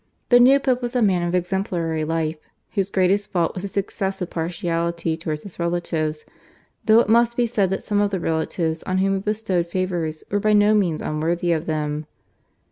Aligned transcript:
The 0.29 0.39
new 0.39 0.59
Pope 0.59 0.81
was 0.81 0.95
a 0.95 1.01
man 1.03 1.21
of 1.27 1.35
exemplary 1.35 2.03
life 2.03 2.37
whose 2.71 2.89
greatest 2.89 3.31
fault 3.31 3.53
was 3.53 3.61
his 3.61 3.77
excessive 3.77 4.31
partiality 4.31 5.15
towards 5.15 5.43
his 5.43 5.59
relatives, 5.59 6.25
though 6.85 7.01
it 7.01 7.07
must 7.07 7.37
be 7.37 7.45
said 7.45 7.69
that 7.69 7.83
some 7.83 8.01
of 8.01 8.09
the 8.09 8.19
relatives 8.19 8.81
on 8.81 8.97
whom 8.97 9.13
he 9.13 9.19
bestowed 9.19 9.67
favours 9.67 10.23
were 10.31 10.39
by 10.39 10.53
no 10.53 10.73
means 10.73 11.03
unworthy 11.03 11.51
of 11.51 11.67
them. 11.67 12.07